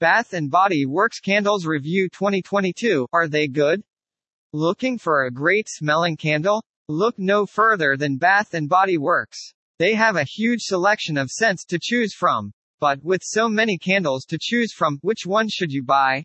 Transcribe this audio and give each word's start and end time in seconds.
Bath 0.00 0.32
and 0.32 0.48
Body 0.48 0.86
Works 0.86 1.18
Candles 1.18 1.66
Review 1.66 2.08
2022. 2.10 3.08
Are 3.12 3.26
they 3.26 3.48
good? 3.48 3.82
Looking 4.52 4.96
for 4.96 5.24
a 5.24 5.30
great 5.32 5.66
smelling 5.68 6.16
candle? 6.16 6.62
Look 6.88 7.18
no 7.18 7.46
further 7.46 7.96
than 7.96 8.16
Bath 8.16 8.54
and 8.54 8.68
Body 8.68 8.96
Works. 8.96 9.54
They 9.80 9.94
have 9.94 10.14
a 10.14 10.22
huge 10.22 10.60
selection 10.60 11.18
of 11.18 11.32
scents 11.32 11.64
to 11.64 11.80
choose 11.82 12.14
from. 12.14 12.52
But 12.78 13.02
with 13.02 13.22
so 13.24 13.48
many 13.48 13.76
candles 13.76 14.24
to 14.26 14.38
choose 14.40 14.72
from, 14.72 15.00
which 15.02 15.26
one 15.26 15.48
should 15.48 15.72
you 15.72 15.82
buy? 15.82 16.22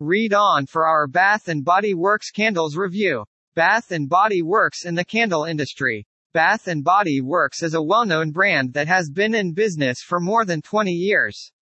Read 0.00 0.34
on 0.34 0.66
for 0.66 0.84
our 0.84 1.06
Bath 1.06 1.46
and 1.46 1.64
Body 1.64 1.94
Works 1.94 2.32
candles 2.32 2.76
review. 2.76 3.24
Bath 3.54 3.92
and 3.92 4.08
Body 4.08 4.42
Works 4.42 4.84
in 4.84 4.96
the 4.96 5.04
candle 5.04 5.44
industry. 5.44 6.08
Bath 6.34 6.66
and 6.66 6.82
Body 6.82 7.20
Works 7.20 7.62
is 7.62 7.74
a 7.74 7.82
well-known 7.82 8.32
brand 8.32 8.72
that 8.72 8.88
has 8.88 9.08
been 9.10 9.32
in 9.32 9.54
business 9.54 10.00
for 10.04 10.18
more 10.18 10.44
than 10.44 10.60
20 10.60 10.90
years. 10.90 11.52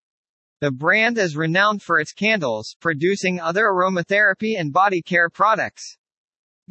The 0.61 0.71
brand 0.71 1.17
is 1.17 1.35
renowned 1.35 1.81
for 1.81 1.99
its 1.99 2.13
candles, 2.13 2.77
producing 2.79 3.41
other 3.41 3.65
aromatherapy 3.65 4.57
and 4.57 4.71
body 4.71 5.01
care 5.01 5.29
products. 5.29 5.97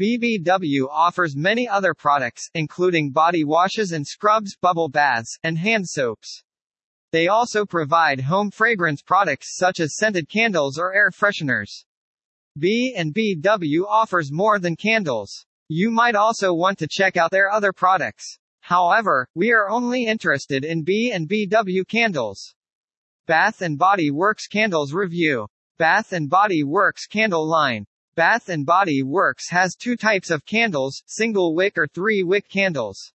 BBW 0.00 0.88
offers 0.90 1.36
many 1.36 1.68
other 1.68 1.92
products, 1.92 2.48
including 2.54 3.12
body 3.12 3.44
washes 3.44 3.92
and 3.92 4.06
scrubs, 4.06 4.56
bubble 4.56 4.88
baths, 4.88 5.38
and 5.42 5.58
hand 5.58 5.88
soaps. 5.88 6.42
They 7.12 7.28
also 7.28 7.64
provide 7.66 8.22
home 8.22 8.50
fragrance 8.50 9.02
products 9.02 9.54
such 9.56 9.78
as 9.80 9.96
scented 9.96 10.28
candles 10.28 10.78
or 10.78 10.94
air 10.94 11.10
fresheners. 11.10 11.84
B&BW 12.58 13.84
offers 13.86 14.32
more 14.32 14.58
than 14.58 14.76
candles. 14.76 15.46
You 15.68 15.90
might 15.90 16.16
also 16.16 16.54
want 16.54 16.78
to 16.78 16.88
check 16.90 17.16
out 17.16 17.30
their 17.30 17.50
other 17.50 17.72
products. 17.72 18.38
However, 18.62 19.28
we 19.34 19.52
are 19.52 19.68
only 19.68 20.06
interested 20.06 20.64
in 20.64 20.84
B&BW 20.84 21.86
candles. 21.86 22.54
Bath 23.26 23.62
and 23.62 23.78
Body 23.78 24.10
Works 24.10 24.46
Candles 24.46 24.92
Review. 24.92 25.46
Bath 25.78 26.12
and 26.12 26.28
Body 26.28 26.62
Works 26.62 27.06
Candle 27.06 27.48
Line. 27.48 27.86
Bath 28.16 28.50
and 28.50 28.66
Body 28.66 29.02
Works 29.02 29.48
has 29.48 29.76
two 29.76 29.96
types 29.96 30.28
of 30.28 30.44
candles, 30.44 31.02
single 31.06 31.54
wick 31.54 31.78
or 31.78 31.86
three 31.86 32.22
wick 32.22 32.50
candles. 32.50 33.14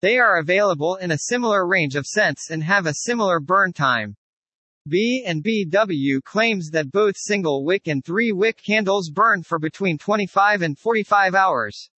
They 0.00 0.18
are 0.18 0.38
available 0.38 0.96
in 0.96 1.10
a 1.10 1.18
similar 1.18 1.66
range 1.66 1.94
of 1.94 2.06
scents 2.06 2.48
and 2.50 2.64
have 2.64 2.86
a 2.86 2.94
similar 2.94 3.38
burn 3.38 3.74
time. 3.74 4.16
B&BW 4.88 6.22
claims 6.24 6.70
that 6.70 6.90
both 6.90 7.14
single-wick 7.18 7.86
and 7.86 8.02
three-wick 8.02 8.62
candles 8.64 9.10
burn 9.10 9.42
for 9.42 9.58
between 9.58 9.98
25 9.98 10.62
and 10.62 10.78
45 10.78 11.34
hours. 11.34 11.90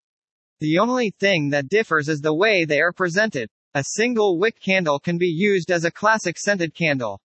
The 0.61 0.79
only 0.79 1.11
thing 1.19 1.49
that 1.49 1.69
differs 1.69 2.09
is 2.09 2.21
the 2.21 2.33
way 2.33 2.65
they 2.65 2.81
are 2.81 2.91
presented. 2.91 3.49
A 3.75 3.83
single-wick 3.83 4.59
candle 4.59 4.99
can 4.99 5.19
be 5.19 5.27
used 5.27 5.69
as 5.69 5.83
a 5.83 5.91
classic 5.91 6.39
scented 6.39 6.73
candle. 6.73 7.21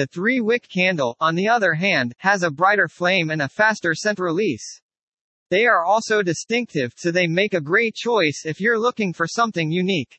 The 0.00 0.06
three-wick 0.06 0.66
candle, 0.70 1.14
on 1.20 1.34
the 1.34 1.48
other 1.48 1.74
hand, 1.74 2.14
has 2.20 2.42
a 2.42 2.50
brighter 2.50 2.88
flame 2.88 3.28
and 3.28 3.42
a 3.42 3.50
faster 3.50 3.94
scent 3.94 4.18
release. 4.18 4.80
They 5.50 5.66
are 5.66 5.84
also 5.84 6.22
distinctive, 6.22 6.94
so 6.96 7.10
they 7.10 7.26
make 7.26 7.52
a 7.52 7.60
great 7.60 7.94
choice 7.96 8.44
if 8.46 8.62
you're 8.62 8.78
looking 8.78 9.12
for 9.12 9.26
something 9.26 9.70
unique. 9.70 10.18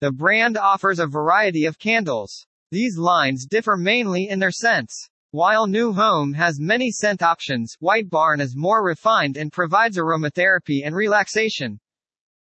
The 0.00 0.10
brand 0.10 0.56
offers 0.56 0.98
a 0.98 1.06
variety 1.06 1.64
of 1.64 1.78
candles. 1.78 2.44
These 2.72 2.98
lines 2.98 3.46
differ 3.46 3.76
mainly 3.76 4.26
in 4.28 4.40
their 4.40 4.50
scents. 4.50 5.08
While 5.30 5.68
New 5.68 5.92
Home 5.92 6.32
has 6.32 6.58
many 6.58 6.90
scent 6.90 7.22
options, 7.22 7.76
White 7.78 8.10
Barn 8.10 8.40
is 8.40 8.56
more 8.56 8.84
refined 8.84 9.36
and 9.36 9.52
provides 9.52 9.96
aromatherapy 9.96 10.84
and 10.84 10.92
relaxation. 10.92 11.78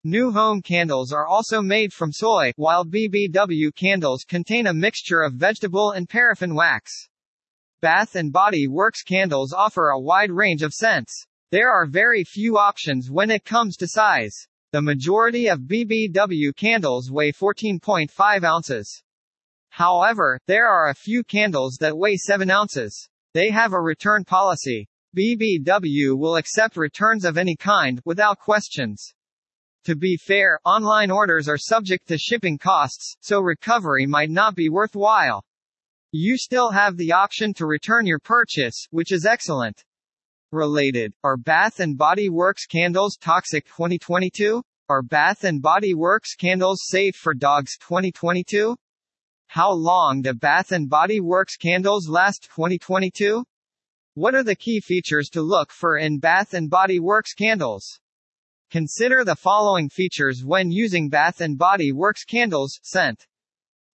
New 0.05 0.33
Home 0.33 0.63
candles 0.63 1.13
are 1.13 1.27
also 1.27 1.61
made 1.61 1.93
from 1.93 2.11
soy, 2.11 2.53
while 2.57 2.87
BBW 2.87 3.75
candles 3.75 4.25
contain 4.25 4.67
a 4.67 4.73
mixture 4.73 5.21
of 5.21 5.35
vegetable 5.35 5.91
and 5.91 6.09
paraffin 6.09 6.55
wax. 6.55 6.91
Bath 7.83 8.17
and 8.17 8.33
Body 8.33 8.67
Works 8.67 9.03
candles 9.03 9.53
offer 9.53 9.91
a 9.91 10.01
wide 10.01 10.31
range 10.31 10.63
of 10.63 10.73
scents. 10.73 11.27
There 11.51 11.71
are 11.71 11.85
very 11.85 12.25
few 12.25 12.57
options 12.57 13.11
when 13.11 13.31
it 13.31 13.45
comes 13.45 13.77
to 13.77 13.87
size. 13.87 14.35
The 14.73 14.81
majority 14.81 15.49
of 15.49 15.69
BBW 15.69 16.57
candles 16.57 17.11
weigh 17.11 17.33
14.5 17.33 18.43
ounces. 18.43 19.03
However, 19.69 20.41
there 20.47 20.67
are 20.67 20.89
a 20.89 20.95
few 20.95 21.23
candles 21.25 21.77
that 21.79 21.99
weigh 21.99 22.17
7 22.17 22.51
ounces. 22.51 23.11
They 23.35 23.51
have 23.51 23.75
a 23.75 23.81
return 23.83 24.25
policy. 24.25 24.89
BBW 25.15 26.17
will 26.17 26.37
accept 26.37 26.79
returns 26.79 27.27
of 27.27 27.37
any 27.37 27.55
kind, 27.55 28.01
without 28.07 28.39
questions. 28.39 29.13
To 29.85 29.97
be 29.97 30.19
fair, 30.19 30.61
online 30.67 31.11
orders 31.11 31.49
are 31.49 31.57
subject 31.57 32.07
to 32.09 32.19
shipping 32.19 32.59
costs, 32.59 33.17
so 33.21 33.41
recovery 33.41 34.05
might 34.07 34.29
not 34.29 34.55
be 34.55 34.69
worthwhile. 34.69 35.43
You 36.13 36.37
still 36.37 36.71
have 36.71 36.99
the 36.99 37.13
option 37.13 37.55
to 37.55 37.65
return 37.65 38.05
your 38.05 38.19
purchase, 38.19 38.87
which 38.91 39.11
is 39.11 39.25
excellent. 39.25 39.83
Related, 40.53 41.15
are 41.25 41.39
Bath 41.39 41.81
and 41.81 41.97
Body 41.97 42.29
Works 42.29 42.67
candles 42.67 43.17
toxic 43.17 43.65
2022? 43.69 44.63
Are 44.91 45.03
Bath 45.03 45.45
and 45.45 45.63
Body 45.63 45.95
Works 45.95 46.35
candles 46.35 46.83
safe 46.87 47.15
for 47.17 47.33
dogs 47.33 47.79
2022? 47.79 48.77
How 49.47 49.73
long 49.73 50.21
do 50.21 50.35
Bath 50.35 50.73
and 50.73 50.91
Body 50.91 51.21
Works 51.21 51.57
candles 51.57 52.07
last 52.07 52.43
2022? 52.55 53.45
What 54.13 54.35
are 54.35 54.43
the 54.43 54.57
key 54.57 54.81
features 54.81 55.31
to 55.31 55.41
look 55.41 55.73
for 55.73 55.97
in 55.97 56.19
Bath 56.19 56.53
and 56.53 56.69
Body 56.69 57.01
Works 57.01 57.33
candles? 57.33 57.99
Consider 58.71 59.25
the 59.25 59.35
following 59.35 59.89
features 59.89 60.45
when 60.45 60.71
using 60.71 61.09
Bath 61.09 61.41
and 61.41 61.59
Body 61.59 61.91
Works 61.91 62.23
candles, 62.23 62.79
scent. 62.85 63.27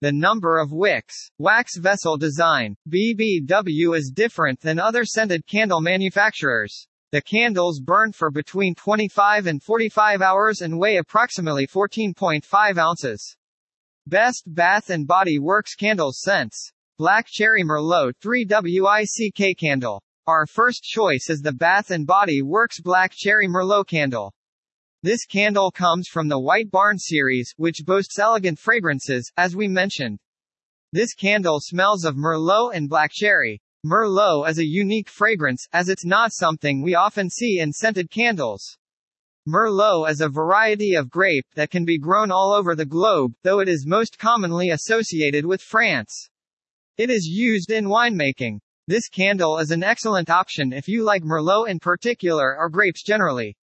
The 0.01 0.11
number 0.11 0.59
of 0.59 0.73
wicks. 0.73 1.15
Wax 1.37 1.77
vessel 1.77 2.17
design. 2.17 2.75
BBW 2.89 3.95
is 3.95 4.11
different 4.13 4.59
than 4.59 4.77
other 4.77 5.05
scented 5.05 5.47
candle 5.47 5.79
manufacturers. 5.79 6.89
The 7.13 7.21
candles 7.21 7.79
burn 7.79 8.11
for 8.11 8.29
between 8.29 8.75
25 8.75 9.47
and 9.47 9.63
45 9.63 10.21
hours 10.21 10.59
and 10.59 10.77
weigh 10.77 10.97
approximately 10.97 11.67
14.5 11.67 12.77
ounces. 12.77 13.37
Best 14.05 14.43
Bath 14.45 14.89
and 14.89 15.07
Body 15.07 15.39
Works 15.39 15.75
candles 15.75 16.19
scents. 16.19 16.73
Black 16.97 17.27
Cherry 17.27 17.63
Merlot 17.63 18.17
3 18.21 18.45
WICK 18.45 19.57
candle. 19.57 20.03
Our 20.27 20.45
first 20.45 20.83
choice 20.83 21.27
is 21.29 21.39
the 21.39 21.53
Bath 21.53 21.91
and 21.91 22.05
Body 22.05 22.41
Works 22.41 22.81
Black 22.81 23.13
Cherry 23.15 23.47
Merlot 23.47 23.87
candle. 23.87 24.33
This 25.05 25.23
candle 25.23 25.69
comes 25.69 26.07
from 26.07 26.29
the 26.29 26.39
White 26.39 26.71
Barn 26.71 26.97
series, 26.97 27.53
which 27.57 27.85
boasts 27.85 28.17
elegant 28.17 28.57
fragrances, 28.57 29.31
as 29.37 29.55
we 29.55 29.67
mentioned. 29.67 30.17
This 30.93 31.13
candle 31.13 31.59
smells 31.59 32.03
of 32.05 32.15
Merlot 32.15 32.73
and 32.73 32.89
black 32.89 33.11
cherry. 33.13 33.61
Merlot 33.85 34.49
is 34.49 34.57
a 34.57 34.65
unique 34.65 35.07
fragrance, 35.07 35.67
as 35.71 35.89
it's 35.89 36.05
not 36.05 36.33
something 36.33 36.81
we 36.81 36.95
often 36.95 37.29
see 37.29 37.59
in 37.59 37.71
scented 37.71 38.09
candles. 38.09 38.79
Merlot 39.47 40.09
is 40.09 40.21
a 40.21 40.27
variety 40.27 40.95
of 40.95 41.11
grape 41.11 41.45
that 41.53 41.69
can 41.69 41.85
be 41.85 41.99
grown 41.99 42.31
all 42.31 42.51
over 42.51 42.73
the 42.73 42.83
globe, 42.83 43.31
though 43.43 43.59
it 43.59 43.69
is 43.69 43.85
most 43.85 44.17
commonly 44.17 44.71
associated 44.71 45.45
with 45.45 45.61
France. 45.61 46.31
It 46.97 47.11
is 47.11 47.27
used 47.27 47.69
in 47.69 47.85
winemaking. 47.85 48.57
This 48.87 49.07
candle 49.07 49.59
is 49.59 49.69
an 49.69 49.83
excellent 49.83 50.31
option 50.31 50.73
if 50.73 50.87
you 50.87 51.03
like 51.03 51.21
Merlot 51.21 51.69
in 51.69 51.79
particular 51.79 52.57
or 52.57 52.69
grapes 52.69 53.03
generally. 53.03 53.55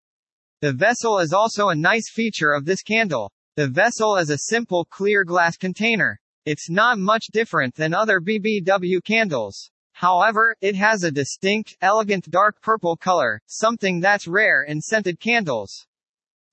The 0.62 0.74
vessel 0.74 1.18
is 1.20 1.32
also 1.32 1.70
a 1.70 1.74
nice 1.74 2.10
feature 2.10 2.52
of 2.52 2.66
this 2.66 2.82
candle. 2.82 3.32
The 3.56 3.66
vessel 3.66 4.16
is 4.18 4.28
a 4.28 4.36
simple 4.36 4.84
clear 4.84 5.24
glass 5.24 5.56
container. 5.56 6.20
It's 6.44 6.68
not 6.68 6.98
much 6.98 7.28
different 7.32 7.74
than 7.76 7.94
other 7.94 8.20
BBW 8.20 9.02
candles. 9.02 9.70
However, 9.92 10.54
it 10.60 10.74
has 10.76 11.02
a 11.02 11.10
distinct, 11.10 11.78
elegant 11.80 12.30
dark 12.30 12.60
purple 12.60 12.94
color, 12.94 13.40
something 13.46 14.00
that's 14.00 14.28
rare 14.28 14.62
in 14.64 14.82
scented 14.82 15.18
candles. 15.18 15.86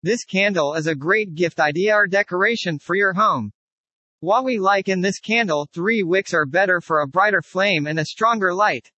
This 0.03 0.23
candle 0.23 0.75
is 0.75 0.87
a 0.87 0.95
great 0.95 1.35
gift 1.35 1.59
idea 1.59 1.93
or 1.93 2.07
decoration 2.07 2.79
for 2.79 2.95
your 2.95 3.11
home. 3.11 3.51
What 4.21 4.45
we 4.45 4.57
like 4.57 4.87
in 4.87 5.01
this 5.01 5.19
candle, 5.19 5.67
three 5.73 6.01
wicks 6.01 6.33
are 6.33 6.45
better 6.45 6.79
for 6.79 7.01
a 7.01 7.07
brighter 7.07 7.41
flame 7.41 7.87
and 7.87 7.99
a 7.99 8.05
stronger 8.05 8.53
light. 8.53 8.89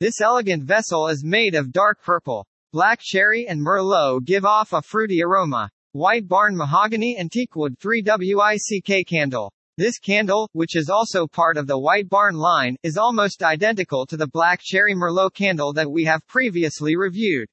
This 0.00 0.22
elegant 0.22 0.64
vessel 0.64 1.08
is 1.08 1.22
made 1.22 1.54
of 1.54 1.70
dark 1.70 2.02
purple. 2.02 2.46
Black 2.78 3.00
cherry 3.00 3.48
and 3.48 3.60
merlot 3.60 4.24
give 4.24 4.44
off 4.44 4.72
a 4.72 4.80
fruity 4.80 5.20
aroma. 5.20 5.68
White 5.94 6.28
barn 6.28 6.56
mahogany 6.56 7.16
and 7.18 7.28
teakwood 7.28 7.76
3 7.80 8.04
WICK 8.06 9.04
candle. 9.04 9.52
This 9.76 9.98
candle, 9.98 10.48
which 10.52 10.76
is 10.76 10.88
also 10.88 11.26
part 11.26 11.56
of 11.56 11.66
the 11.66 11.76
White 11.76 12.08
Barn 12.08 12.36
line, 12.36 12.76
is 12.84 12.96
almost 12.96 13.42
identical 13.42 14.06
to 14.06 14.16
the 14.16 14.28
Black 14.28 14.60
Cherry 14.62 14.94
Merlot 14.94 15.34
candle 15.34 15.72
that 15.72 15.90
we 15.90 16.04
have 16.04 16.24
previously 16.28 16.94
reviewed. 16.94 17.48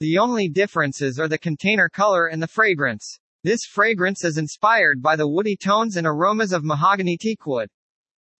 The 0.00 0.18
only 0.18 0.48
differences 0.48 1.20
are 1.20 1.28
the 1.28 1.38
container 1.38 1.88
color 1.88 2.26
and 2.26 2.42
the 2.42 2.48
fragrance. 2.48 3.20
This 3.44 3.60
fragrance 3.64 4.24
is 4.24 4.38
inspired 4.38 5.00
by 5.00 5.14
the 5.14 5.28
woody 5.28 5.54
tones 5.54 5.96
and 5.96 6.04
aromas 6.04 6.52
of 6.52 6.64
mahogany 6.64 7.16
teakwood. 7.16 7.68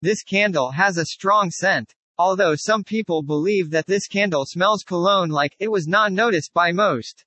This 0.03 0.25
candle 0.25 0.73
has 0.73 0.99
a 0.99 1.07
strong 1.07 1.53
scent. 1.53 1.95
Although 2.21 2.57
some 2.57 2.83
people 2.83 3.23
believe 3.23 3.71
that 3.71 3.87
this 3.87 4.09
candle 4.09 4.45
smells 4.45 4.83
cologne 4.83 5.29
like, 5.31 5.55
it 5.61 5.71
was 5.71 5.87
not 5.87 6.11
noticed 6.11 6.53
by 6.53 6.73
most. 6.73 7.25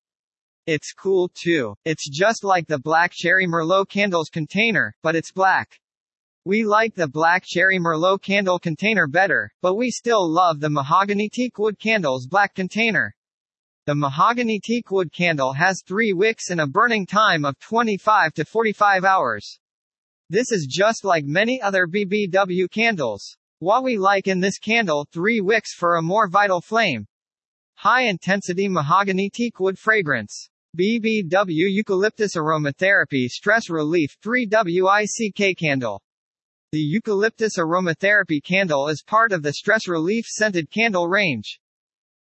It's 0.67 0.91
cool 0.91 1.31
too. 1.33 1.75
It's 1.85 2.09
just 2.09 2.43
like 2.43 2.67
the 2.67 2.77
black 2.77 3.13
cherry 3.13 3.47
Merlot 3.47 3.87
candle's 3.87 4.29
container, 4.29 4.93
but 5.01 5.15
it's 5.15 5.31
black. 5.31 5.79
We 6.43 6.63
like 6.65 6.93
the 6.93 7.07
black 7.07 7.43
cherry 7.45 7.79
Merlot 7.79 8.21
candle 8.21 8.59
container 8.59 9.07
better, 9.07 9.49
but 9.61 9.75
we 9.75 9.91
still 9.91 10.29
love 10.29 10.59
the 10.59 10.69
mahogany 10.69 11.29
teakwood 11.29 11.79
candle's 11.79 12.27
black 12.27 12.53
container. 12.53 13.15
The 13.85 13.95
mahogany 13.95 14.59
teakwood 14.59 15.13
candle 15.13 15.53
has 15.53 15.83
three 15.87 16.13
wicks 16.13 16.49
and 16.49 16.59
a 16.59 16.67
burning 16.67 17.05
time 17.05 17.45
of 17.45 17.57
25 17.59 18.33
to 18.33 18.43
45 18.43 19.05
hours. 19.05 19.59
This 20.29 20.51
is 20.51 20.67
just 20.69 21.05
like 21.05 21.25
many 21.25 21.61
other 21.61 21.87
BBW 21.87 22.69
candles. 22.69 23.37
What 23.61 23.83
we 23.83 23.95
like 23.95 24.27
in 24.27 24.39
this 24.39 24.57
candle, 24.57 25.07
three 25.13 25.39
wicks 25.39 25.75
for 25.75 25.97
a 25.97 26.01
more 26.01 26.27
vital 26.27 26.61
flame. 26.61 27.05
High 27.75 28.09
intensity 28.09 28.67
mahogany 28.67 29.29
teakwood 29.29 29.77
fragrance. 29.77 30.49
BBW 30.75 31.69
Eucalyptus 31.69 32.35
Aromatherapy 32.35 33.27
Stress 33.27 33.69
Relief 33.69 34.17
3 34.23 34.47
WICK 34.51 35.55
Candle. 35.59 36.01
The 36.71 36.79
eucalyptus 36.79 37.59
aromatherapy 37.59 38.43
candle 38.43 38.87
is 38.87 39.03
part 39.03 39.31
of 39.31 39.43
the 39.43 39.53
stress 39.53 39.87
relief 39.87 40.25
scented 40.25 40.71
candle 40.71 41.07
range. 41.07 41.59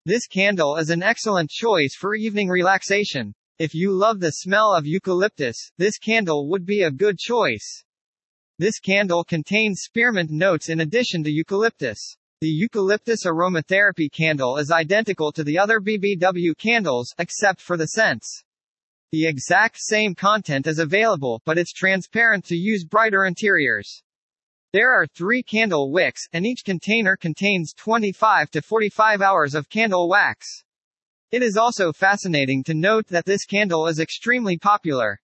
This 0.04 0.26
candle 0.26 0.76
is 0.76 0.90
an 0.90 1.02
excellent 1.02 1.48
choice 1.48 1.96
for 1.98 2.14
evening 2.14 2.50
relaxation. 2.50 3.32
If 3.58 3.74
you 3.74 3.92
love 3.92 4.20
the 4.20 4.32
smell 4.32 4.74
of 4.74 4.86
eucalyptus, 4.86 5.56
this 5.78 5.96
candle 5.96 6.50
would 6.50 6.66
be 6.66 6.82
a 6.82 6.90
good 6.90 7.16
choice. 7.16 7.82
This 8.60 8.78
candle 8.78 9.24
contains 9.24 9.84
spearmint 9.84 10.30
notes 10.30 10.68
in 10.68 10.80
addition 10.80 11.24
to 11.24 11.30
eucalyptus. 11.30 12.18
The 12.42 12.50
eucalyptus 12.50 13.24
aromatherapy 13.24 14.12
candle 14.12 14.58
is 14.58 14.70
identical 14.70 15.32
to 15.32 15.42
the 15.42 15.58
other 15.58 15.80
BBW 15.80 16.58
candles, 16.58 17.14
except 17.18 17.62
for 17.62 17.78
the 17.78 17.86
scents. 17.86 18.44
The 19.12 19.26
exact 19.26 19.78
same 19.80 20.14
content 20.14 20.66
is 20.66 20.78
available, 20.78 21.40
but 21.46 21.56
it's 21.56 21.72
transparent 21.72 22.44
to 22.48 22.54
use 22.54 22.84
brighter 22.84 23.24
interiors. 23.24 24.02
There 24.74 24.92
are 24.92 25.06
three 25.06 25.42
candle 25.42 25.90
wicks, 25.90 26.28
and 26.34 26.44
each 26.44 26.62
container 26.62 27.16
contains 27.16 27.72
25 27.72 28.50
to 28.50 28.60
45 28.60 29.22
hours 29.22 29.54
of 29.54 29.70
candle 29.70 30.06
wax. 30.06 30.46
It 31.30 31.42
is 31.42 31.56
also 31.56 31.94
fascinating 31.94 32.62
to 32.64 32.74
note 32.74 33.06
that 33.06 33.24
this 33.24 33.46
candle 33.46 33.86
is 33.86 34.00
extremely 34.00 34.58
popular. 34.58 35.18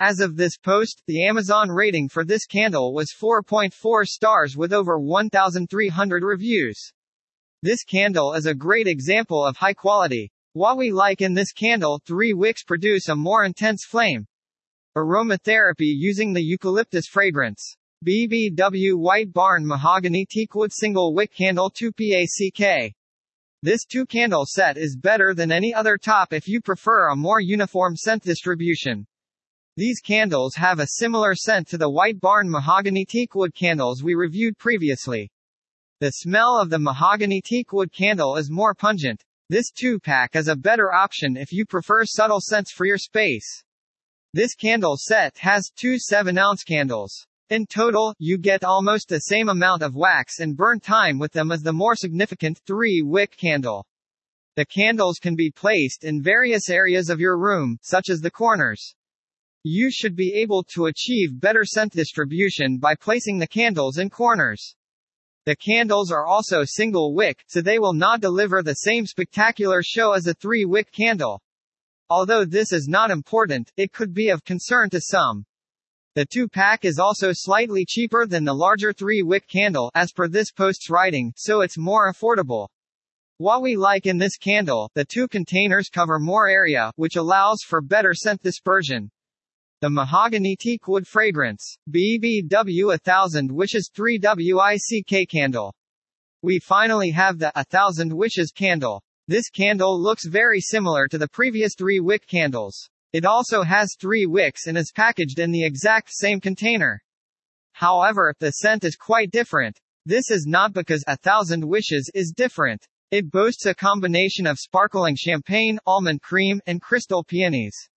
As 0.00 0.20
of 0.20 0.36
this 0.36 0.56
post, 0.56 1.02
the 1.08 1.26
Amazon 1.26 1.70
rating 1.70 2.08
for 2.08 2.24
this 2.24 2.46
candle 2.46 2.94
was 2.94 3.12
4.4 3.20 4.06
stars 4.06 4.56
with 4.56 4.72
over 4.72 4.96
1,300 4.96 6.22
reviews. 6.22 6.92
This 7.62 7.82
candle 7.82 8.34
is 8.34 8.46
a 8.46 8.54
great 8.54 8.86
example 8.86 9.44
of 9.44 9.56
high 9.56 9.74
quality. 9.74 10.30
What 10.52 10.76
we 10.76 10.92
like 10.92 11.20
in 11.20 11.34
this 11.34 11.50
candle, 11.50 12.00
three 12.06 12.32
wicks 12.32 12.62
produce 12.62 13.08
a 13.08 13.16
more 13.16 13.44
intense 13.44 13.84
flame. 13.84 14.28
Aromatherapy 14.96 15.90
using 15.96 16.32
the 16.32 16.44
eucalyptus 16.44 17.08
fragrance. 17.08 17.76
BBW 18.06 18.96
White 18.96 19.32
Barn 19.32 19.66
Mahogany 19.66 20.24
Teakwood 20.26 20.70
Single 20.70 21.12
Wick 21.12 21.34
Candle 21.34 21.70
2 21.70 21.90
PACK. 21.90 22.94
This 23.64 23.84
two 23.84 24.06
candle 24.06 24.44
set 24.46 24.78
is 24.78 24.96
better 24.96 25.34
than 25.34 25.50
any 25.50 25.74
other 25.74 25.98
top 25.98 26.32
if 26.32 26.46
you 26.46 26.60
prefer 26.60 27.08
a 27.08 27.16
more 27.16 27.40
uniform 27.40 27.96
scent 27.96 28.22
distribution. 28.22 29.07
These 29.78 30.00
candles 30.00 30.56
have 30.56 30.80
a 30.80 30.88
similar 30.88 31.36
scent 31.36 31.68
to 31.68 31.78
the 31.78 31.88
White 31.88 32.18
Barn 32.18 32.50
Mahogany 32.50 33.06
Teakwood 33.06 33.54
candles 33.54 34.02
we 34.02 34.16
reviewed 34.16 34.58
previously. 34.58 35.30
The 36.00 36.10
smell 36.10 36.60
of 36.60 36.68
the 36.68 36.80
mahogany 36.80 37.40
teakwood 37.40 37.92
candle 37.92 38.36
is 38.36 38.50
more 38.50 38.74
pungent. 38.74 39.22
This 39.48 39.70
two 39.70 40.00
pack 40.00 40.34
is 40.34 40.48
a 40.48 40.56
better 40.56 40.92
option 40.92 41.36
if 41.36 41.52
you 41.52 41.64
prefer 41.64 42.04
subtle 42.04 42.40
scents 42.40 42.72
for 42.72 42.86
your 42.86 42.98
space. 42.98 43.62
This 44.34 44.56
candle 44.56 44.96
set 44.98 45.38
has 45.38 45.70
two 45.76 45.96
7 45.96 46.36
ounce 46.36 46.64
candles. 46.64 47.28
In 47.48 47.64
total, 47.64 48.16
you 48.18 48.36
get 48.36 48.64
almost 48.64 49.08
the 49.08 49.20
same 49.20 49.48
amount 49.48 49.84
of 49.84 49.94
wax 49.94 50.40
and 50.40 50.56
burn 50.56 50.80
time 50.80 51.20
with 51.20 51.30
them 51.30 51.52
as 51.52 51.62
the 51.62 51.72
more 51.72 51.94
significant 51.94 52.60
3-wick 52.68 53.36
candle. 53.36 53.86
The 54.56 54.66
candles 54.66 55.20
can 55.20 55.36
be 55.36 55.52
placed 55.52 56.02
in 56.02 56.20
various 56.20 56.68
areas 56.68 57.10
of 57.10 57.20
your 57.20 57.38
room, 57.38 57.78
such 57.80 58.10
as 58.10 58.18
the 58.18 58.32
corners. 58.32 58.96
You 59.64 59.90
should 59.90 60.14
be 60.14 60.34
able 60.34 60.62
to 60.74 60.86
achieve 60.86 61.40
better 61.40 61.64
scent 61.64 61.92
distribution 61.92 62.78
by 62.78 62.94
placing 62.94 63.38
the 63.38 63.46
candles 63.48 63.98
in 63.98 64.08
corners. 64.08 64.76
The 65.46 65.56
candles 65.56 66.12
are 66.12 66.26
also 66.26 66.62
single 66.64 67.14
wick, 67.14 67.42
so 67.48 67.60
they 67.60 67.78
will 67.78 67.92
not 67.92 68.20
deliver 68.20 68.62
the 68.62 68.74
same 68.74 69.04
spectacular 69.04 69.82
show 69.82 70.12
as 70.12 70.26
a 70.26 70.34
three 70.34 70.64
wick 70.64 70.92
candle. 70.92 71.42
Although 72.08 72.44
this 72.44 72.72
is 72.72 72.86
not 72.86 73.10
important, 73.10 73.72
it 73.76 73.92
could 73.92 74.14
be 74.14 74.28
of 74.28 74.44
concern 74.44 74.90
to 74.90 75.00
some. 75.00 75.44
The 76.14 76.26
2-pack 76.26 76.84
is 76.84 76.98
also 76.98 77.30
slightly 77.32 77.84
cheaper 77.84 78.26
than 78.26 78.44
the 78.44 78.54
larger 78.54 78.92
3-wick 78.92 79.48
candle, 79.48 79.90
as 79.94 80.12
per 80.12 80.28
this 80.28 80.52
post's 80.52 80.88
writing, 80.88 81.32
so 81.36 81.62
it's 81.62 81.76
more 81.76 82.12
affordable. 82.12 82.68
What 83.38 83.62
we 83.62 83.76
like 83.76 84.06
in 84.06 84.18
this 84.18 84.36
candle, 84.36 84.90
the 84.94 85.04
two 85.04 85.28
containers 85.28 85.88
cover 85.88 86.18
more 86.18 86.48
area, 86.48 86.92
which 86.96 87.16
allows 87.16 87.62
for 87.62 87.80
better 87.80 88.14
scent 88.14 88.42
dispersion. 88.42 89.10
The 89.80 89.90
Mahogany 89.90 90.56
Teakwood 90.56 91.06
Fragrance, 91.06 91.78
BBW 91.88 92.86
1000 92.86 93.52
Wishes 93.52 93.88
3 93.94 94.18
WICK 94.20 95.28
Candle. 95.30 95.72
We 96.42 96.58
finally 96.58 97.10
have 97.10 97.38
the 97.38 97.52
1000 97.54 98.12
Wishes 98.12 98.50
candle. 98.50 99.04
This 99.28 99.48
candle 99.50 100.02
looks 100.02 100.26
very 100.26 100.60
similar 100.60 101.06
to 101.06 101.16
the 101.16 101.28
previous 101.28 101.76
three 101.78 102.00
wick 102.00 102.26
candles. 102.26 102.90
It 103.12 103.24
also 103.24 103.62
has 103.62 103.94
three 103.94 104.26
wicks 104.26 104.66
and 104.66 104.76
is 104.76 104.90
packaged 104.90 105.38
in 105.38 105.52
the 105.52 105.64
exact 105.64 106.10
same 106.10 106.40
container. 106.40 107.00
However, 107.70 108.34
the 108.40 108.50
scent 108.50 108.82
is 108.82 108.96
quite 108.96 109.30
different. 109.30 109.78
This 110.04 110.28
is 110.28 110.44
not 110.44 110.72
because 110.72 111.04
A 111.06 111.16
Thousand 111.16 111.64
Wishes 111.64 112.10
is 112.14 112.32
different. 112.36 112.84
It 113.12 113.30
boasts 113.30 113.64
a 113.64 113.76
combination 113.76 114.44
of 114.44 114.58
sparkling 114.58 115.14
champagne, 115.14 115.78
almond 115.86 116.20
cream, 116.20 116.60
and 116.66 116.82
crystal 116.82 117.22
peonies. 117.22 117.87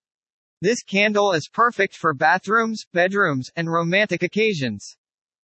This 0.63 0.83
candle 0.83 1.33
is 1.33 1.49
perfect 1.51 1.95
for 1.95 2.13
bathrooms, 2.13 2.85
bedrooms, 2.93 3.49
and 3.55 3.67
romantic 3.67 4.21
occasions. 4.21 4.95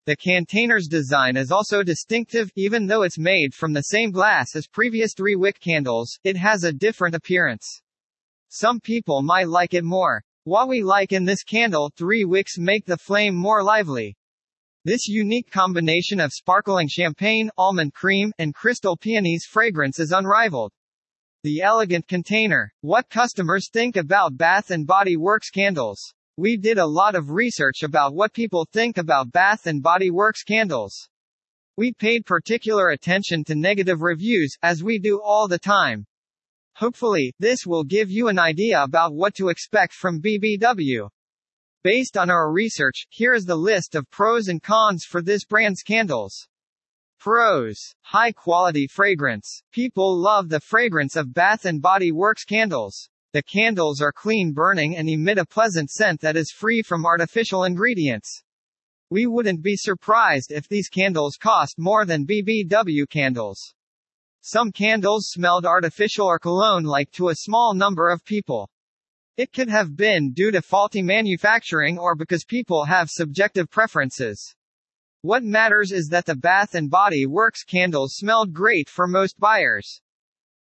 The 0.06 0.14
container's 0.14 0.86
design 0.86 1.36
is 1.36 1.50
also 1.50 1.82
distinctive, 1.82 2.52
even 2.54 2.86
though 2.86 3.02
it's 3.02 3.18
made 3.18 3.52
from 3.52 3.72
the 3.72 3.82
same 3.82 4.12
glass 4.12 4.54
as 4.54 4.68
previous 4.68 5.12
three 5.12 5.34
wick 5.34 5.58
candles, 5.58 6.20
it 6.22 6.36
has 6.36 6.62
a 6.62 6.72
different 6.72 7.16
appearance. 7.16 7.82
Some 8.48 8.78
people 8.78 9.22
might 9.22 9.48
like 9.48 9.74
it 9.74 9.82
more. 9.82 10.22
What 10.44 10.68
we 10.68 10.84
like 10.84 11.10
in 11.10 11.24
this 11.24 11.42
candle, 11.42 11.90
three 11.96 12.24
wicks 12.24 12.56
make 12.56 12.86
the 12.86 12.96
flame 12.96 13.34
more 13.34 13.64
lively. 13.64 14.16
This 14.84 15.08
unique 15.08 15.50
combination 15.50 16.20
of 16.20 16.32
sparkling 16.32 16.86
champagne, 16.86 17.50
almond 17.58 17.92
cream, 17.92 18.32
and 18.38 18.54
crystal 18.54 18.96
peonies 18.96 19.46
fragrance 19.50 19.98
is 19.98 20.12
unrivaled. 20.12 20.72
The 21.44 21.60
elegant 21.60 22.06
container. 22.06 22.72
What 22.82 23.10
customers 23.10 23.68
think 23.68 23.96
about 23.96 24.36
Bath 24.36 24.70
and 24.70 24.86
Body 24.86 25.16
Works 25.16 25.50
candles. 25.50 26.14
We 26.36 26.56
did 26.56 26.78
a 26.78 26.86
lot 26.86 27.16
of 27.16 27.30
research 27.30 27.82
about 27.82 28.14
what 28.14 28.32
people 28.32 28.64
think 28.72 28.96
about 28.96 29.32
Bath 29.32 29.66
and 29.66 29.82
Body 29.82 30.12
Works 30.12 30.44
candles. 30.44 31.08
We 31.76 31.94
paid 31.94 32.26
particular 32.26 32.90
attention 32.90 33.42
to 33.46 33.56
negative 33.56 34.02
reviews, 34.02 34.56
as 34.62 34.84
we 34.84 35.00
do 35.00 35.20
all 35.20 35.48
the 35.48 35.58
time. 35.58 36.06
Hopefully, 36.76 37.34
this 37.40 37.66
will 37.66 37.82
give 37.82 38.08
you 38.08 38.28
an 38.28 38.38
idea 38.38 38.80
about 38.80 39.12
what 39.12 39.34
to 39.34 39.48
expect 39.48 39.94
from 39.94 40.22
BBW. 40.22 41.08
Based 41.82 42.16
on 42.16 42.30
our 42.30 42.52
research, 42.52 43.06
here 43.10 43.34
is 43.34 43.46
the 43.46 43.56
list 43.56 43.96
of 43.96 44.08
pros 44.12 44.46
and 44.46 44.62
cons 44.62 45.04
for 45.04 45.20
this 45.20 45.44
brand's 45.44 45.82
candles. 45.82 46.46
Pros. 47.22 47.78
High 48.00 48.32
quality 48.32 48.88
fragrance. 48.88 49.62
People 49.70 50.20
love 50.20 50.48
the 50.48 50.58
fragrance 50.58 51.14
of 51.14 51.32
Bath 51.32 51.66
and 51.66 51.80
Body 51.80 52.10
Works 52.10 52.42
candles. 52.42 53.08
The 53.32 53.44
candles 53.44 54.00
are 54.02 54.10
clean 54.10 54.52
burning 54.52 54.96
and 54.96 55.08
emit 55.08 55.38
a 55.38 55.46
pleasant 55.46 55.88
scent 55.88 56.20
that 56.22 56.36
is 56.36 56.50
free 56.50 56.82
from 56.82 57.06
artificial 57.06 57.62
ingredients. 57.62 58.42
We 59.08 59.28
wouldn't 59.28 59.62
be 59.62 59.76
surprised 59.76 60.50
if 60.50 60.66
these 60.66 60.88
candles 60.88 61.36
cost 61.40 61.76
more 61.78 62.04
than 62.04 62.26
BBW 62.26 63.08
candles. 63.08 63.72
Some 64.40 64.72
candles 64.72 65.28
smelled 65.28 65.64
artificial 65.64 66.26
or 66.26 66.40
cologne-like 66.40 67.12
to 67.12 67.28
a 67.28 67.36
small 67.36 67.72
number 67.72 68.10
of 68.10 68.24
people. 68.24 68.68
It 69.36 69.52
could 69.52 69.68
have 69.68 69.94
been 69.94 70.32
due 70.32 70.50
to 70.50 70.60
faulty 70.60 71.02
manufacturing 71.02 72.00
or 72.00 72.16
because 72.16 72.44
people 72.44 72.86
have 72.86 73.10
subjective 73.10 73.70
preferences. 73.70 74.56
What 75.22 75.44
matters 75.44 75.92
is 75.92 76.08
that 76.08 76.26
the 76.26 76.34
Bath 76.34 76.74
and 76.74 76.90
Body 76.90 77.26
Works 77.26 77.62
candles 77.62 78.16
smelled 78.16 78.52
great 78.52 78.88
for 78.88 79.06
most 79.06 79.38
buyers. 79.38 80.00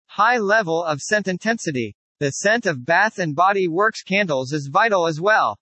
High 0.05 0.37
level 0.37 0.85
of 0.85 1.01
scent 1.01 1.29
intensity. 1.29 1.97
The 2.19 2.31
scent 2.31 2.67
of 2.67 2.85
Bath 2.85 3.19
and 3.19 3.35
Body 3.35 3.69
Works 3.69 4.03
candles 4.03 4.53
is 4.53 4.69
vital 4.71 5.07
as 5.07 5.19
well. 5.19 5.59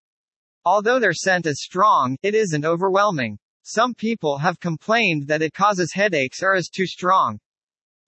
Although 0.65 0.99
their 0.99 1.13
scent 1.13 1.47
is 1.47 1.63
strong, 1.63 2.17
it 2.25 2.35
isn't 2.35 2.65
overwhelming. 2.65 3.39
Some 3.63 3.95
people 3.95 4.39
have 4.39 4.59
complained 4.59 5.29
that 5.29 5.43
it 5.43 5.55
causes 5.55 5.93
headaches 5.93 6.43
or 6.43 6.57
is 6.57 6.69
too 6.69 6.87
strong. 6.87 7.39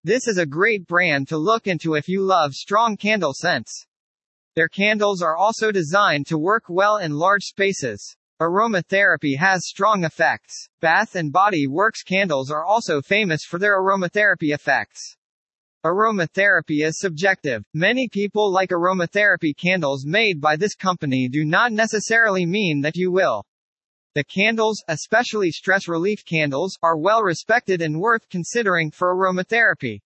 This 0.03 0.27
is 0.27 0.39
a 0.39 0.45
great 0.45 0.89
brand 0.89 1.29
to 1.29 1.39
look 1.39 1.69
into 1.69 1.95
if 1.95 2.09
you 2.09 2.23
love 2.23 2.53
strong 2.53 2.97
candle 2.97 3.33
scents. 3.33 3.87
Their 4.57 4.69
candles 4.69 5.23
are 5.23 5.37
also 5.37 5.71
designed 5.71 6.27
to 6.27 6.37
work 6.37 6.65
well 6.69 6.97
in 6.97 7.13
large 7.13 7.45
spaces. 7.45 8.17
Aromatherapy 8.41 9.37
has 9.39 9.69
strong 9.69 10.05
effects. 10.05 10.71
Bath 10.81 11.15
and 11.15 11.31
Body 11.31 11.67
Works 11.67 12.03
candles 12.03 12.51
are 12.51 12.65
also 12.65 13.03
famous 13.03 13.43
for 13.45 13.59
their 13.59 13.79
aromatherapy 13.79 14.55
effects. 14.55 15.19
Aromatherapy 15.85 16.83
is 16.87 16.99
subjective. 16.99 17.63
Many 17.75 18.09
people 18.09 18.51
like 18.51 18.71
aromatherapy 18.71 19.55
candles 19.55 20.07
made 20.07 20.41
by 20.41 20.57
this 20.57 20.75
company 20.75 21.29
do 21.29 21.45
not 21.45 21.73
necessarily 21.73 22.47
mean 22.47 22.81
that 22.81 22.97
you 22.97 23.13
will. 23.13 23.45
The 24.15 24.25
candles, 24.25 24.83
especially 24.89 25.51
stress 25.51 25.87
relief 25.87 26.25
candles, 26.25 26.79
are 26.83 26.97
well 26.97 27.23
respected 27.23 27.83
and 27.83 28.01
worth 28.01 28.27
considering 28.31 28.91
for 28.91 29.15
aromatherapy. 29.15 30.01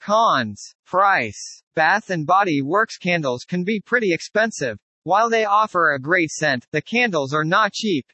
Cons. 0.00 0.74
Price. 0.86 1.62
Bath 1.74 2.10
and 2.10 2.24
Body 2.24 2.62
Works 2.62 2.96
candles 2.96 3.42
can 3.42 3.64
be 3.64 3.80
pretty 3.80 4.12
expensive. 4.14 4.78
While 5.06 5.30
they 5.30 5.44
offer 5.44 5.92
a 5.92 6.00
great 6.00 6.32
scent, 6.32 6.66
the 6.72 6.82
candles 6.82 7.32
are 7.32 7.44
not 7.44 7.72
cheap. 7.72 8.12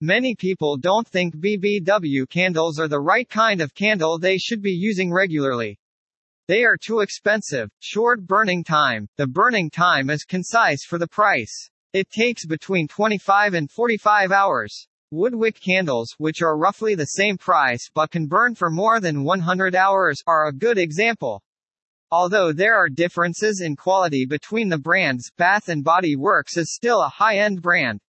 Many 0.00 0.34
people 0.34 0.78
don't 0.78 1.06
think 1.06 1.36
BBW 1.36 2.26
candles 2.30 2.80
are 2.80 2.88
the 2.88 2.98
right 2.98 3.28
kind 3.28 3.60
of 3.60 3.74
candle 3.74 4.18
they 4.18 4.38
should 4.38 4.62
be 4.62 4.72
using 4.72 5.12
regularly. 5.12 5.78
They 6.48 6.64
are 6.64 6.78
too 6.78 7.00
expensive, 7.00 7.68
short 7.80 8.26
burning 8.26 8.64
time. 8.64 9.06
The 9.18 9.26
burning 9.26 9.68
time 9.68 10.08
is 10.08 10.24
concise 10.24 10.82
for 10.86 10.96
the 10.96 11.06
price. 11.06 11.68
It 11.92 12.08
takes 12.08 12.46
between 12.46 12.88
25 12.88 13.52
and 13.52 13.70
45 13.70 14.32
hours. 14.32 14.88
Woodwick 15.10 15.60
candles, 15.60 16.14
which 16.16 16.40
are 16.40 16.56
roughly 16.56 16.94
the 16.94 17.04
same 17.20 17.36
price 17.36 17.90
but 17.94 18.10
can 18.10 18.28
burn 18.28 18.54
for 18.54 18.70
more 18.70 18.98
than 18.98 19.24
100 19.24 19.76
hours, 19.76 20.22
are 20.26 20.48
a 20.48 20.54
good 20.54 20.78
example. 20.78 21.42
Although 22.10 22.52
there 22.52 22.74
are 22.74 22.88
differences 22.88 23.60
in 23.60 23.76
quality 23.76 24.26
between 24.26 24.68
the 24.68 24.78
brands, 24.78 25.30
Bath 25.36 25.68
& 25.76 25.82
Body 25.82 26.16
Works 26.16 26.56
is 26.56 26.74
still 26.74 27.02
a 27.02 27.08
high-end 27.08 27.62
brand. 27.62 28.00